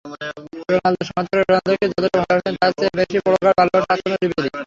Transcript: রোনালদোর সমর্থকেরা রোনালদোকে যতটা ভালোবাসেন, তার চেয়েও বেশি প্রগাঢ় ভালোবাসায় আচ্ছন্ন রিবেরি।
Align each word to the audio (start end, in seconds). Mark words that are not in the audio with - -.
রোনালদোর 0.69 1.07
সমর্থকেরা 1.09 1.43
রোনালদোকে 1.43 1.85
যতটা 1.91 2.17
ভালোবাসেন, 2.21 2.53
তার 2.61 2.71
চেয়েও 2.77 2.97
বেশি 2.99 3.17
প্রগাঢ় 3.25 3.53
ভালোবাসায় 3.59 3.91
আচ্ছন্ন 3.93 4.15
রিবেরি। 4.15 4.49